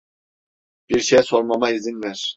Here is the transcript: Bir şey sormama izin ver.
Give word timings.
Bir 0.89 0.99
şey 0.99 1.23
sormama 1.23 1.69
izin 1.71 2.03
ver. 2.03 2.23